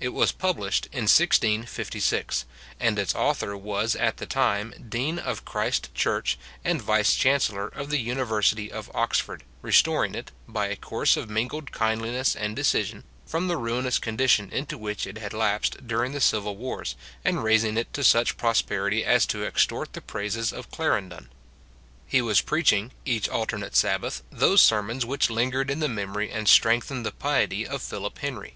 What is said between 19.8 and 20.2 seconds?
the